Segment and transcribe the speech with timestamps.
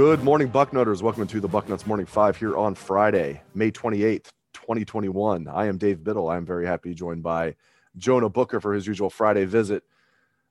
[0.00, 1.02] Good morning, Bucknutters.
[1.02, 5.46] Welcome to the Bucknuts Morning Five here on Friday, May 28th, 2021.
[5.46, 6.30] I am Dave Biddle.
[6.30, 7.54] I'm very happy joined by
[7.98, 9.82] Jonah Booker for his usual Friday visit.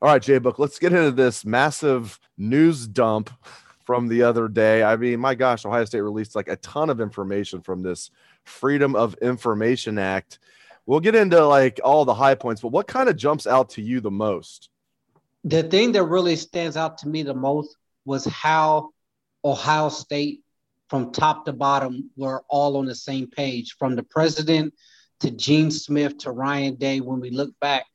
[0.03, 3.31] All right, Jay Book, let's get into this massive news dump
[3.86, 4.83] from the other day.
[4.83, 8.11] I mean, my gosh, Ohio State released like a ton of information from this
[8.44, 10.38] Freedom of Information Act.
[10.86, 13.81] We'll get into like all the high points, but what kind of jumps out to
[13.81, 14.70] you the most?
[15.44, 18.92] The thing that really stands out to me the most was how
[19.44, 20.42] Ohio State
[20.90, 24.73] from top to bottom were all on the same page from the president
[25.22, 27.00] to Gene Smith to Ryan Day.
[27.00, 27.86] When we look back,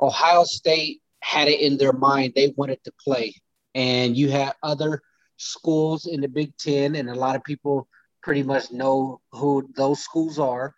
[0.00, 3.34] Ohio State had it in their mind they wanted to play.
[3.74, 5.02] And you had other
[5.36, 7.88] schools in the Big Ten, and a lot of people
[8.22, 10.74] pretty much know who those schools are,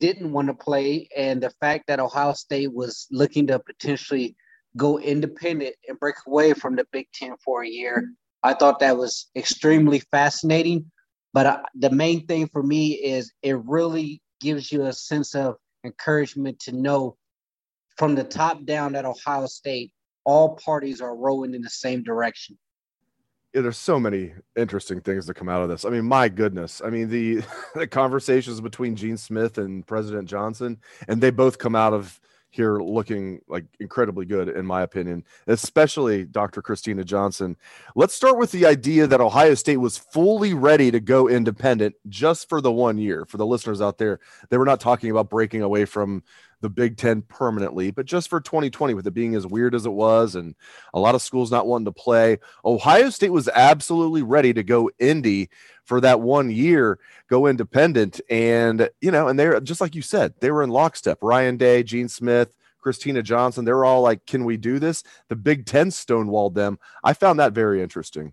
[0.00, 1.08] didn't want to play.
[1.16, 4.36] And the fact that Ohio State was looking to potentially
[4.76, 8.08] go independent and break away from the Big Ten for a year
[8.42, 10.90] I thought that was extremely fascinating.
[11.34, 15.56] But uh, the main thing for me is it really gives you a sense of
[15.84, 17.16] encouragement to know
[17.96, 19.92] from the top down at Ohio State,
[20.24, 22.56] all parties are rowing in the same direction.
[23.52, 25.84] Yeah, there's so many interesting things to come out of this.
[25.84, 26.80] I mean, my goodness.
[26.84, 27.42] I mean, the
[27.74, 30.78] the conversations between Gene Smith and President Johnson,
[31.08, 32.20] and they both come out of
[32.58, 36.60] here looking like incredibly good, in my opinion, especially Dr.
[36.60, 37.56] Kristina Johnson.
[37.94, 42.48] Let's start with the idea that Ohio State was fully ready to go independent just
[42.48, 43.24] for the one year.
[43.24, 44.20] For the listeners out there,
[44.50, 46.22] they were not talking about breaking away from
[46.60, 49.92] the Big Ten permanently, but just for 2020, with it being as weird as it
[49.92, 50.54] was and
[50.92, 54.90] a lot of schools not wanting to play, Ohio State was absolutely ready to go
[55.00, 55.48] indie
[55.84, 56.98] for that one year,
[57.28, 58.20] go independent.
[58.28, 61.18] And, you know, and they're just like you said, they were in lockstep.
[61.22, 62.52] Ryan Day, Gene Smith,
[62.84, 65.02] Kristina Johnson, they're all like, can we do this?
[65.28, 66.78] The Big Ten stonewalled them.
[67.04, 68.32] I found that very interesting.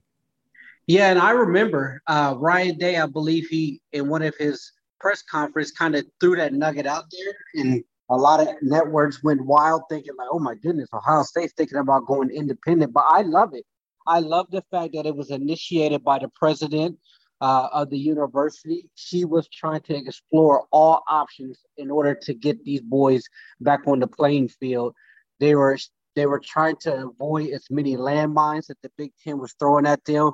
[0.87, 5.23] Yeah, and I remember uh, Ryan Day, I believe he, in one of his press
[5.23, 7.33] conference, kind of threw that nugget out there.
[7.55, 11.79] And a lot of networks went wild thinking like, oh my goodness, Ohio State's thinking
[11.79, 12.93] about going independent.
[12.93, 13.65] But I love it.
[14.07, 16.97] I love the fact that it was initiated by the president
[17.41, 18.89] uh, of the university.
[18.95, 23.23] She was trying to explore all options in order to get these boys
[23.59, 24.93] back on the playing field.
[25.39, 25.77] They were
[26.15, 30.05] they were trying to avoid as many landmines that the Big Ten was throwing at
[30.05, 30.31] them.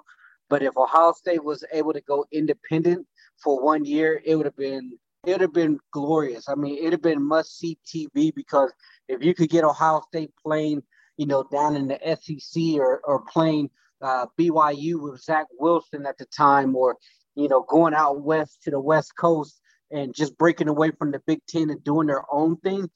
[0.47, 3.07] But if Ohio State was able to go independent
[3.41, 6.49] for one year, it would have been it would have been glorious.
[6.49, 8.73] I mean, it'd have been must see TV because
[9.07, 10.81] if you could get Ohio State playing,
[11.17, 13.69] you know, down in the SEC or, or playing
[14.01, 16.97] uh, BYU with Zach Wilson at the time, or,
[17.35, 19.61] you know, going out west to the West Coast
[19.91, 22.89] and just breaking away from the Big Ten and doing their own thing,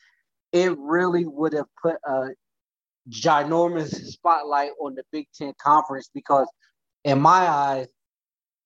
[0.51, 2.29] it really would have put a
[3.07, 6.47] ginormous spotlight on the Big Ten conference because,
[7.03, 7.87] in my eyes,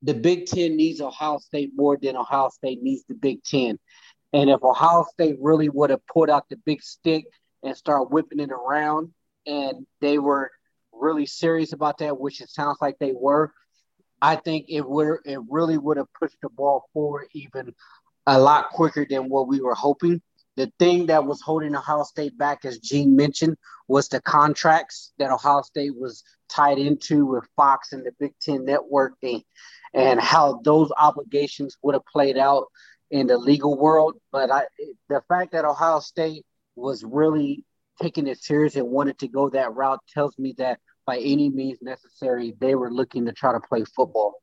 [0.02, 3.78] the Big Ten needs Ohio State more than Ohio State needs the Big Ten.
[4.32, 7.26] And if Ohio State really would have put out the big stick
[7.64, 9.12] and start whipping it around,
[9.46, 10.52] and they were
[10.94, 13.52] really serious about that, which it sounds like they were,
[14.22, 17.74] I think it would it really would have pushed the ball forward even
[18.28, 20.22] a lot quicker than what we were hoping.
[20.56, 23.58] The thing that was holding Ohio State back, as Gene mentioned,
[23.88, 28.66] was the contracts that Ohio State was tied into with Fox and the Big Ten
[28.66, 29.14] Network.
[29.22, 29.46] They
[29.94, 32.66] and how those obligations would have played out
[33.12, 34.16] in the legal world.
[34.32, 34.64] But I,
[35.08, 36.46] the fact that Ohio State
[36.76, 37.64] was really
[38.02, 41.80] taking it serious and wanted to go that route tells me that by any means
[41.82, 44.36] necessary, they were looking to try to play football.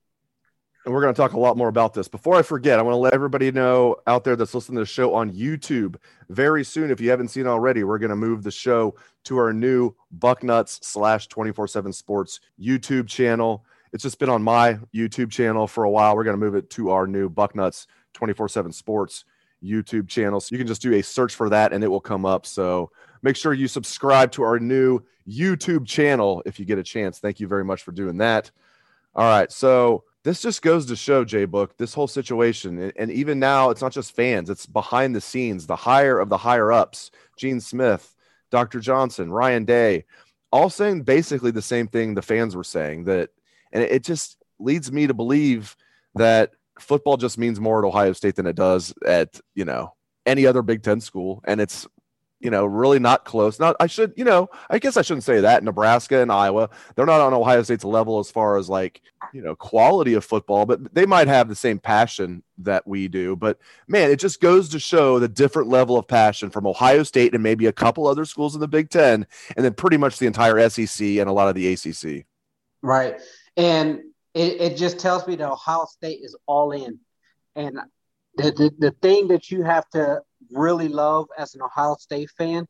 [0.84, 2.06] And we're going to talk a lot more about this.
[2.06, 4.86] Before I forget, I want to let everybody know out there that's listening to the
[4.86, 5.96] show on YouTube
[6.28, 6.92] very soon.
[6.92, 8.94] If you haven't seen already, we're going to move the show
[9.24, 14.78] to our new Bucknuts slash 24 7 sports YouTube channel it's just been on my
[14.94, 16.16] YouTube channel for a while.
[16.16, 19.24] We're going to move it to our new Bucknuts 24 7 Sports
[19.62, 20.40] YouTube channel.
[20.40, 22.46] So you can just do a search for that and it will come up.
[22.46, 22.90] So
[23.22, 27.18] make sure you subscribe to our new YouTube channel if you get a chance.
[27.18, 28.50] Thank you very much for doing that.
[29.14, 29.50] All right.
[29.50, 32.92] So this just goes to show, J Book, this whole situation.
[32.96, 36.36] And even now, it's not just fans, it's behind the scenes, the higher of the
[36.36, 38.14] higher ups, Gene Smith,
[38.50, 38.80] Dr.
[38.80, 40.04] Johnson, Ryan Day,
[40.52, 43.30] all saying basically the same thing the fans were saying that,
[43.72, 45.76] and it just leads me to believe
[46.14, 50.46] that football just means more at Ohio State than it does at, you know, any
[50.46, 51.42] other Big Ten school.
[51.44, 51.86] And it's,
[52.38, 53.58] you know, really not close.
[53.58, 55.64] Not, I should, you know, I guess I shouldn't say that.
[55.64, 59.00] Nebraska and Iowa, they're not on Ohio State's level as far as like,
[59.32, 63.36] you know, quality of football, but they might have the same passion that we do.
[63.36, 63.58] But
[63.88, 67.42] man, it just goes to show the different level of passion from Ohio State and
[67.42, 69.26] maybe a couple other schools in the Big Ten,
[69.56, 72.26] and then pretty much the entire SEC and a lot of the ACC.
[72.82, 73.18] Right.
[73.56, 74.00] And
[74.34, 76.98] it, it just tells me that Ohio State is all in.
[77.54, 77.78] And
[78.36, 80.20] the, the, the thing that you have to
[80.52, 82.66] really love as an Ohio State fan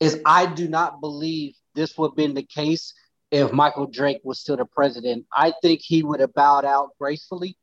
[0.00, 2.94] is I do not believe this would have been the case
[3.30, 5.26] if Michael Drake was still the president.
[5.32, 7.56] I think he would have bowed out gracefully.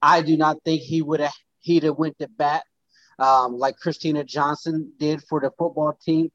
[0.00, 2.64] I do not think he would have he'd have went to bat
[3.18, 6.30] um, like Kristina Johnson did for the football team.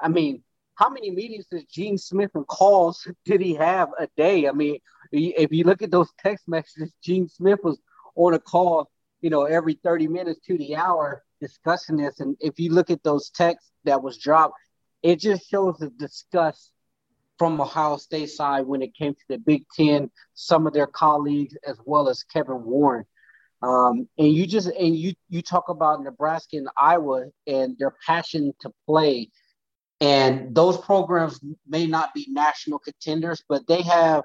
[0.00, 0.42] I mean,
[0.74, 4.48] how many meetings does Gene Smith and calls did he have a day?
[4.48, 4.78] I mean,
[5.12, 7.78] if you look at those text messages, Gene Smith was
[8.16, 8.90] on a call,
[9.20, 12.20] you know, every 30 minutes to the hour discussing this.
[12.20, 14.54] And if you look at those texts that was dropped,
[15.02, 16.72] it just shows the disgust
[17.38, 21.56] from Ohio State side when it came to the Big Ten, some of their colleagues,
[21.66, 23.06] as well as Kevin Warren.
[23.62, 28.54] Um, and you just and you you talk about Nebraska and Iowa and their passion
[28.60, 29.30] to play
[30.00, 34.24] and those programs may not be national contenders, but they have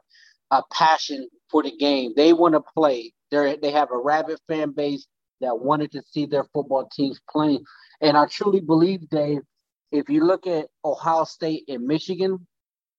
[0.56, 2.14] a passion for the game.
[2.16, 3.14] They want to play.
[3.32, 5.08] They they have a rabid fan base
[5.42, 7.64] that wanted to see their football teams playing.
[8.02, 9.42] And I truly believe, Dave,
[9.92, 12.46] if you look at Ohio State and Michigan,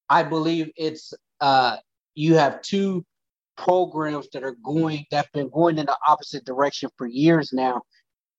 [0.09, 1.77] I believe it's uh,
[2.15, 3.05] you have two
[3.57, 7.83] programs that are going that have been going in the opposite direction for years now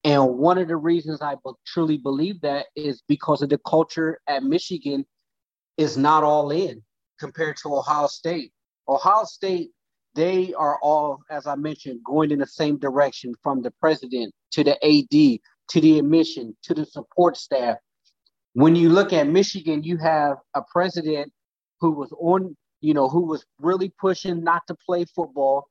[0.08, 1.36] and one of the reasons I
[1.66, 5.06] truly believe that is because of the culture at Michigan
[5.78, 6.82] is not all in
[7.20, 8.54] compared to Ohio State.
[8.88, 9.72] Ohio State,
[10.16, 14.64] they are all, as I mentioned, going in the same direction from the president to
[14.64, 15.40] the AD
[15.70, 17.78] to the admission to the support staff.
[18.54, 21.32] When you look at Michigan, you have a president
[21.80, 25.68] who was on, you know, who was really pushing not to play football.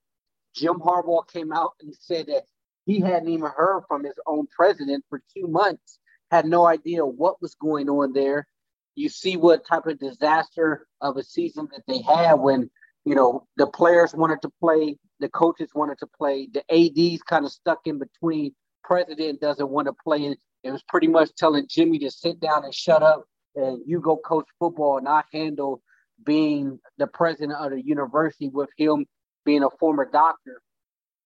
[0.55, 2.45] Jim Harbaugh came out and said that
[2.85, 5.99] he hadn't even heard from his own president for two months,
[6.31, 8.47] had no idea what was going on there.
[8.95, 12.71] You see what type of disaster of a season that they had when,
[13.07, 17.47] you know, the players wanted to play, the coaches wanted to play, the ADs kind
[17.47, 18.53] of stuck in between.
[18.83, 20.37] President doesn't want to play.
[20.65, 23.25] It was pretty much telling Jimmy to sit down and shut up
[23.55, 25.81] and you go coach football and I handle
[26.25, 29.07] being the president of the university with him
[29.45, 30.61] being a former doctor.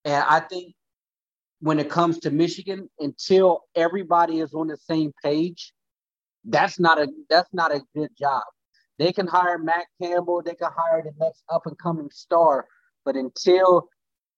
[0.04, 0.74] And I think
[1.60, 5.72] when it comes to Michigan until everybody is on the same page.
[6.44, 8.42] That's not a that's not a good job.
[9.00, 12.66] They can hire Matt Campbell, they can hire the next up and coming star,
[13.06, 13.88] but until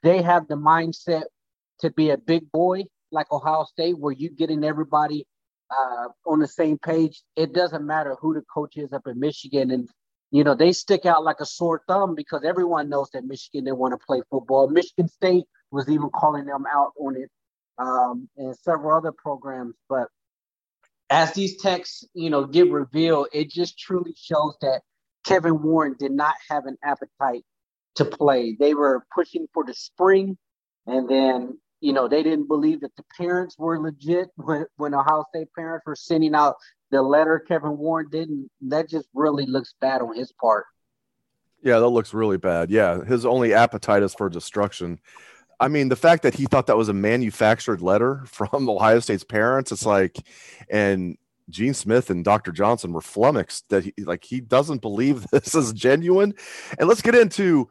[0.05, 1.25] they have the mindset
[1.81, 5.27] to be a big boy like Ohio State, where you getting everybody
[5.69, 9.73] uh, on the same page, it doesn't matter who the coach is up in Michigan.
[9.73, 9.89] And
[10.31, 13.73] you know they stick out like a sore thumb because everyone knows that Michigan they
[13.73, 14.69] want to play football.
[14.69, 17.31] Michigan State was even calling them out on it,
[17.79, 19.75] um, and several other programs.
[19.89, 20.07] But
[21.13, 24.81] as these texts, you know, get revealed, it just truly shows that
[25.25, 27.45] Kevin Warren did not have an appetite
[27.97, 28.57] to play.
[28.59, 30.39] They were pushing for the spring,
[30.87, 35.25] and then you know they didn't believe that the parents were legit when, when Ohio
[35.29, 36.57] State parents were sending out
[36.91, 37.39] the letter.
[37.47, 38.49] Kevin Warren didn't.
[38.63, 40.65] That just really looks bad on his part.
[41.63, 42.71] Yeah, that looks really bad.
[42.71, 44.99] Yeah, his only appetite is for destruction.
[45.63, 49.25] I mean, the fact that he thought that was a manufactured letter from Ohio State's
[49.25, 50.19] parents, it's like,
[50.69, 51.17] and
[51.49, 52.51] Gene Smith and Dr.
[52.51, 56.35] Johnson were flummoxed that he like he doesn't believe this is genuine.
[56.79, 57.69] And let's get into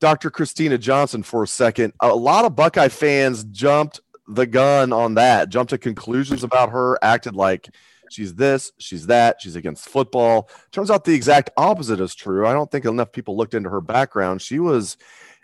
[0.00, 0.30] Dr.
[0.30, 1.92] Kristina Johnson for a second.
[2.00, 6.98] A lot of Buckeye fans jumped the gun on that, jumped to conclusions about her,
[7.02, 7.68] acted like
[8.10, 10.48] she's this, she's that, she's against football.
[10.72, 12.46] Turns out the exact opposite is true.
[12.46, 14.42] I don't think enough people looked into her background.
[14.42, 14.96] She was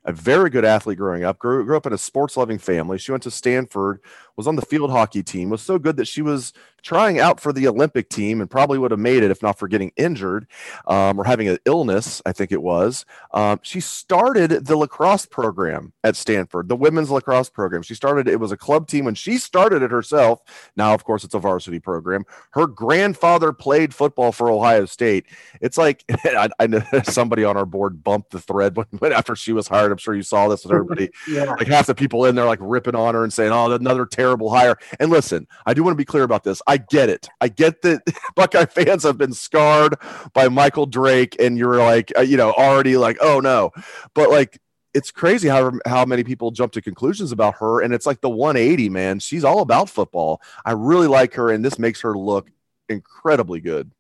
[0.05, 2.99] a very good athlete growing up, grew, grew up in a sports loving family.
[2.99, 4.01] She went to Stanford,
[4.37, 7.53] was on the field hockey team, was so good that she was trying out for
[7.53, 10.49] the Olympic team and probably would have made it if not for getting injured
[10.89, 13.07] um, or having an illness, I think it was.
[13.33, 17.83] Um, she started the lacrosse program at Stanford, the women's lacrosse program.
[17.83, 20.41] She started, it was a club team when she started it herself.
[20.77, 22.25] Now, of course, it's a varsity program.
[22.51, 25.27] Her grandfather played football for Ohio State.
[25.61, 29.37] It's like, I, I know somebody on our board bumped the thread when, when after
[29.37, 29.92] she was hired.
[29.93, 31.11] I'm sure you saw this with everybody.
[31.29, 31.45] yeah.
[31.45, 34.51] Like half the people in there like ripping on her and saying, "Oh, another terrible
[34.51, 36.61] hire." And listen, I do want to be clear about this.
[36.67, 37.29] I get it.
[37.41, 38.03] I get that
[38.37, 39.97] Buckeye fans have been scarred
[40.33, 43.71] by Michael Drake, and you're like, uh, you know, already like, "Oh no,"
[44.15, 44.59] but like
[44.95, 48.29] it's crazy how how many people jump to conclusions about her and it's like the
[48.29, 52.51] 180 man she's all about football i really like her and this makes her look
[52.89, 53.91] incredibly good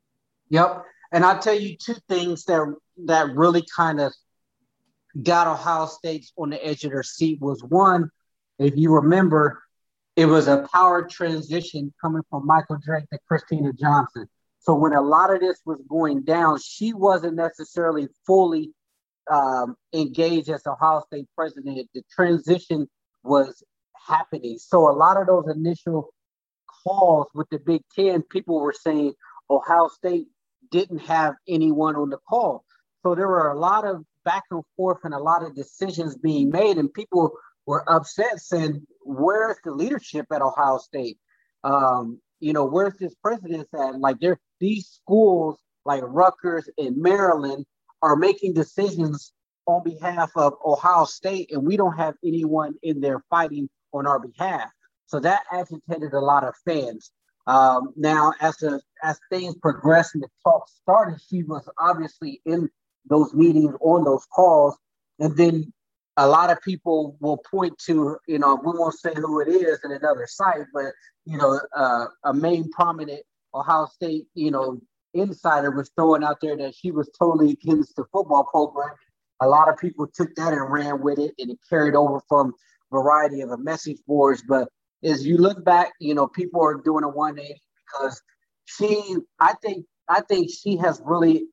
[0.48, 4.12] yep and i'll tell you two things that that really kind of
[5.20, 8.10] got Ohio State on the edge of their seat was one,
[8.58, 9.62] if you remember,
[10.16, 14.26] it was a power transition coming from Michael Drake to Kristina Johnson.
[14.60, 18.72] So when a lot of this was going down, she wasn't necessarily fully
[19.30, 21.88] um, engaged as Ohio State president.
[21.94, 22.88] The transition
[23.24, 23.62] was
[24.06, 24.58] happening.
[24.58, 26.12] So a lot of those initial
[26.84, 29.14] calls with the Big Ten, people were saying
[29.50, 30.26] Ohio State
[30.70, 32.64] didn't have anyone on the call.
[33.02, 36.50] So there were a lot of back and forth and a lot of decisions being
[36.50, 37.32] made, and people
[37.66, 41.18] were upset saying, "Where's the leadership at Ohio State?
[41.64, 44.00] Um, you know, where's this president at?
[44.00, 47.66] Like, there, these schools like Rutgers and Maryland
[48.02, 49.32] are making decisions
[49.66, 54.18] on behalf of Ohio State, and we don't have anyone in there fighting on our
[54.18, 54.70] behalf.
[55.06, 57.12] So that agitated a lot of fans.
[57.46, 58.62] Um, now, as
[59.02, 62.68] as things progressed and the talk started, she was obviously in
[63.08, 64.76] those meetings on those calls.
[65.18, 65.72] And then
[66.16, 69.80] a lot of people will point to, you know, we won't say who it is
[69.84, 70.92] in another site, but,
[71.24, 73.22] you know, uh, a main prominent
[73.54, 74.80] Ohio State, you know,
[75.14, 78.94] insider was throwing out there that she was totally against the football program.
[79.40, 82.54] A lot of people took that and ran with it, and it carried over from
[82.90, 84.42] variety of a message boards.
[84.46, 84.68] But
[85.02, 88.20] as you look back, you know, people are doing a 180 because
[88.64, 91.46] she, I think, I think she has really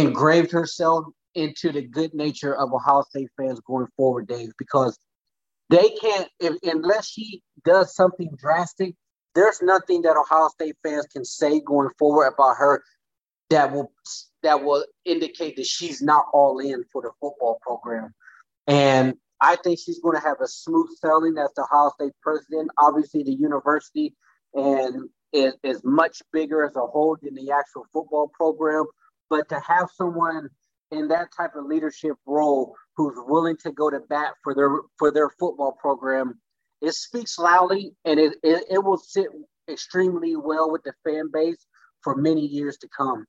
[0.00, 4.98] engraved herself into the good nature of Ohio State fans going forward, Dave, because
[5.70, 8.94] they can't, if, unless she does something drastic,
[9.34, 12.82] there's nothing that Ohio State fans can say going forward about her
[13.50, 13.92] that will
[14.42, 18.14] that will indicate that she's not all in for the football program.
[18.66, 22.70] And I think she's going to have a smooth sailing as the Ohio State president.
[22.78, 24.14] Obviously, the university
[24.54, 28.84] and is, is much bigger as a whole than the actual football program.
[29.34, 30.48] But to have someone
[30.92, 35.10] in that type of leadership role who's willing to go to bat for their for
[35.10, 36.38] their football program,
[36.80, 39.26] it speaks loudly and it, it, it will sit
[39.68, 41.66] extremely well with the fan base
[42.02, 43.26] for many years to come.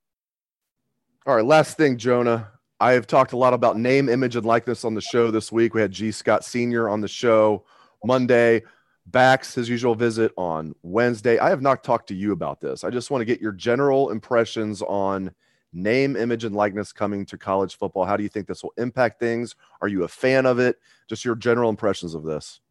[1.26, 2.52] All right, last thing, Jonah.
[2.80, 5.74] I have talked a lot about name, image, and likeness on the show this week.
[5.74, 6.12] We had G.
[6.12, 6.88] Scott Sr.
[6.88, 7.66] on the show
[8.04, 8.62] Monday.
[9.08, 11.40] Bax, his usual visit on Wednesday.
[11.40, 12.84] I have not talked to you about this.
[12.84, 15.32] I just want to get your general impressions on
[15.76, 18.06] name, image, and likeness coming to college football?
[18.06, 19.56] How do you think this will impact things?
[19.82, 20.78] Are you a fan of it?
[21.08, 22.62] Just your general impressions of this.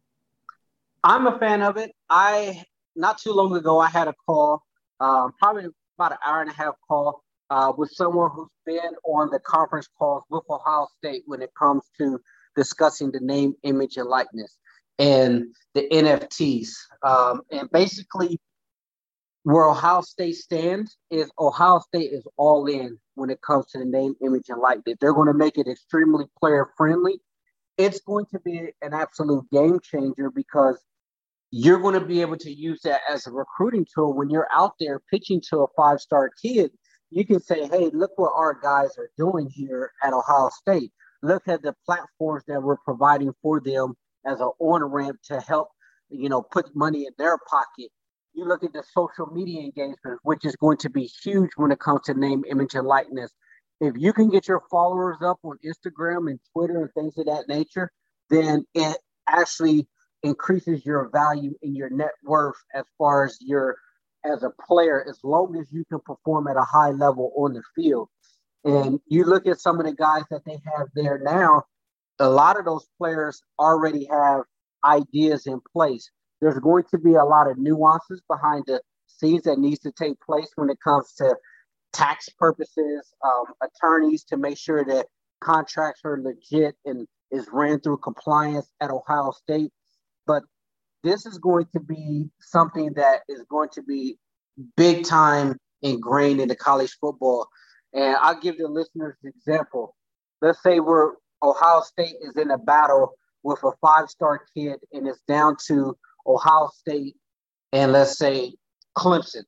[1.03, 1.91] I'm a fan of it.
[2.09, 2.63] I
[2.95, 4.63] not too long ago I had a call,
[4.99, 9.29] um, probably about an hour and a half call uh, with someone who's been on
[9.29, 12.19] the conference calls with Ohio State when it comes to
[12.55, 14.57] discussing the name, image, and likeness
[14.97, 16.69] and the NFTs.
[17.03, 18.39] Um, and basically,
[19.45, 23.85] where Ohio State stands is Ohio State is all in when it comes to the
[23.85, 24.97] name, image, and likeness.
[24.99, 27.19] They're going to make it extremely player friendly.
[27.77, 30.83] It's going to be an absolute game changer because
[31.51, 34.73] you're going to be able to use that as a recruiting tool when you're out
[34.79, 36.71] there pitching to a five star kid.
[37.11, 40.91] You can say, hey, look what our guys are doing here at Ohio State.
[41.21, 43.93] Look at the platforms that we're providing for them
[44.25, 45.69] as an on ramp to help,
[46.09, 47.91] you know, put money in their pocket
[48.35, 51.79] you look at the social media engagement, which is going to be huge when it
[51.79, 53.31] comes to name, image, and likeness.
[53.81, 57.47] If you can get your followers up on Instagram and Twitter and things of that
[57.47, 57.91] nature,
[58.29, 59.87] then it actually
[60.23, 63.77] increases your value and your net worth as far as your
[64.25, 67.61] as a player, as long as you can perform at a high level on the
[67.75, 68.09] field.
[68.63, 71.63] And you look at some of the guys that they have there now,
[72.17, 74.41] a lot of those players already have
[74.83, 76.09] ideas in place
[76.41, 80.19] there's going to be a lot of nuances behind the scenes that needs to take
[80.21, 81.35] place when it comes to
[81.93, 85.07] tax purposes, um, attorneys to make sure that
[85.41, 89.71] contracts are legit and is ran through compliance at Ohio State.
[90.27, 90.43] But
[91.03, 94.17] this is going to be something that is going to be
[94.75, 97.47] big time ingrained into college football.
[97.93, 99.95] And I'll give the listeners an example.
[100.41, 103.13] Let's say we're Ohio State is in a battle
[103.43, 105.95] with a five star kid and it's down to
[106.25, 107.15] Ohio State
[107.71, 108.53] and let's say
[108.97, 109.43] Clemson.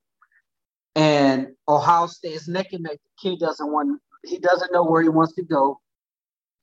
[0.95, 2.97] And Ohio State is neck and neck.
[3.03, 5.79] The kid doesn't want, he doesn't know where he wants to go.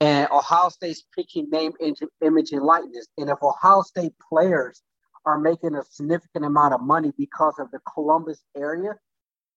[0.01, 3.07] And Ohio State's picking name, into image, and likeness.
[3.17, 4.81] And if Ohio State players
[5.25, 8.95] are making a significant amount of money because of the Columbus area,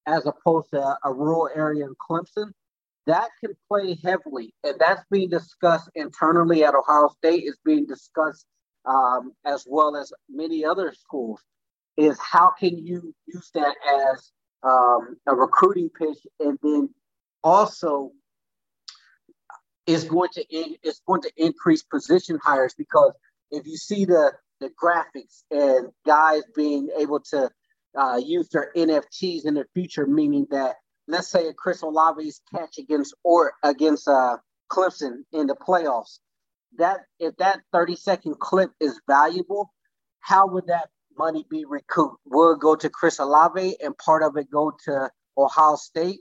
[0.07, 2.53] as opposed to a rural area in Clemson,
[3.07, 4.55] that can play heavily.
[4.65, 8.47] And that's being discussed internally at Ohio State, is being discussed
[8.88, 11.40] um, as well as many other schools,
[11.97, 13.75] is how can you use that
[14.12, 16.18] as um, a recruiting pitch?
[16.40, 16.90] And then
[17.45, 18.12] also
[19.87, 23.12] is going to is going to increase position hires because
[23.50, 27.50] if you see the the graphics and guys being able to
[27.97, 30.76] uh, use their NFTs in the future, meaning that
[31.07, 34.37] let's say a Chris Olave's catch against or against uh,
[34.71, 36.18] Clemson in the playoffs,
[36.76, 39.72] that if that 30 second clip is valuable,
[40.20, 42.18] how would that money be recouped?
[42.26, 46.20] Will go to Chris Olave and part of it go to Ohio State?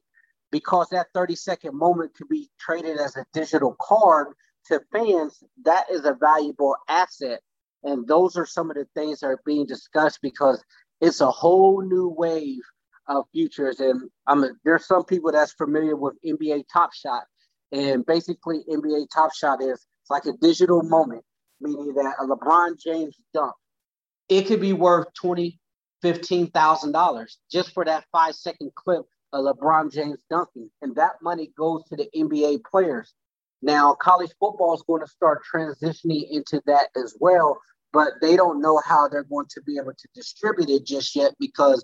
[0.51, 4.27] because that 30 second moment could be traded as a digital card
[4.67, 7.41] to fans, that is a valuable asset.
[7.83, 10.63] And those are some of the things that are being discussed because
[10.99, 12.61] it's a whole new wave
[13.07, 13.79] of futures.
[13.79, 17.23] And I'm a, there's some people that's familiar with NBA Top Shot.
[17.71, 21.24] And basically, NBA Top Shot is like a digital moment,
[21.59, 23.53] meaning that a LeBron James dunk,
[24.29, 25.59] it could be worth twenty,
[26.01, 31.15] fifteen thousand dollars just for that five second clip of LeBron James dunking, and that
[31.21, 33.13] money goes to the NBA players.
[33.62, 37.59] Now, college football is going to start transitioning into that as well,
[37.91, 41.33] but they don't know how they're going to be able to distribute it just yet
[41.39, 41.83] because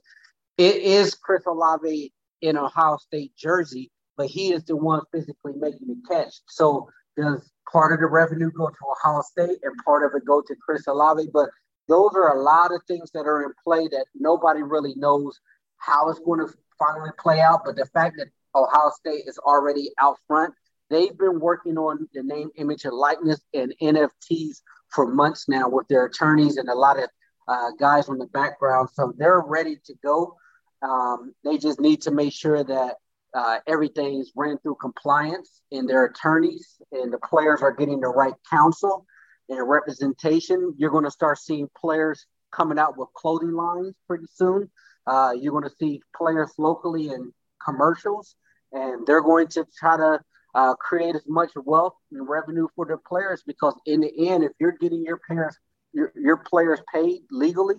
[0.58, 3.90] it is Chris Olave in Ohio State jersey,
[4.24, 6.36] but he is the one physically making the catch.
[6.48, 6.88] So
[7.18, 10.56] does part of the revenue go to Ohio State and part of it go to
[10.66, 11.28] Chris Olave?
[11.34, 11.50] But
[11.90, 15.38] those are a lot of things that are in play that nobody really knows
[15.76, 17.64] how it's going to finally play out.
[17.66, 20.54] But the fact that Ohio State is already out front,
[20.90, 25.90] they've been working on the name, image, and likeness and NFTs for months now with
[25.90, 27.10] their attorneys and a lot of
[27.50, 28.88] uh, guys on the background.
[28.94, 30.38] So they're ready to go.
[30.82, 32.96] Um, they just need to make sure that
[33.34, 38.08] uh, everything is ran through compliance and their attorneys and the players are getting the
[38.08, 39.06] right counsel
[39.50, 40.74] and representation.
[40.78, 44.70] You're going to start seeing players coming out with clothing lines pretty soon.
[45.08, 48.36] Uh, you're going to see players locally in commercials,
[48.72, 50.20] and they're going to try to
[50.56, 54.52] uh, create as much wealth and revenue for their players because in the end, if
[54.60, 55.58] you're getting your parents,
[55.94, 57.76] your, your players paid legally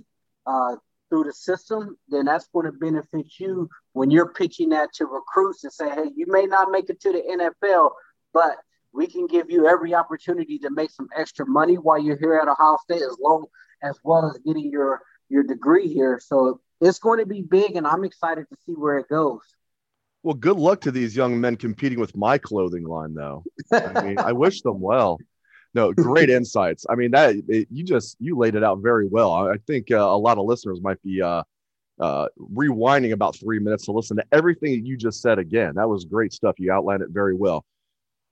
[0.47, 0.77] uh,
[1.15, 5.63] through the system, then that's going to benefit you when you're pitching that to recruits
[5.63, 7.93] and say, hey, you may not make it to the NFL,
[8.33, 8.57] but
[8.93, 12.49] we can give you every opportunity to make some extra money while you're here at
[12.49, 13.47] Ohio State, as long
[13.83, 16.21] as well as getting your your degree here.
[16.21, 19.43] So it's going to be big, and I'm excited to see where it goes.
[20.25, 23.45] Well, good luck to these young men competing with my clothing line, though.
[23.73, 25.19] I mean, I wish them well.
[25.75, 26.87] No, great insights.
[26.89, 29.33] I mean, that it, you just you laid it out very well.
[29.33, 31.43] I, think uh, a lot of listeners might be uh,
[32.01, 35.75] uh, rewinding about three minutes to listen to everything you just said again.
[35.77, 36.55] That was great stuff.
[36.59, 37.65] You outlined it very well.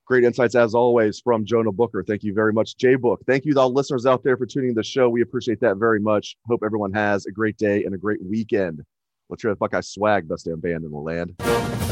[0.06, 2.02] Great insights as always from Jonah Booker.
[2.02, 3.20] Thank you very much, Jay Book.
[3.26, 5.08] Thank you to all listeners out there for tuning in the show.
[5.08, 6.36] We appreciate that very much.
[6.48, 8.82] Hope everyone has a great day and a great weekend.
[9.30, 11.91] Let's hear the Buckeye swag, best damn band in the land.